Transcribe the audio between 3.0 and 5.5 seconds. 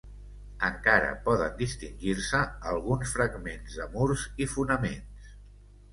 fragments de murs i fonaments.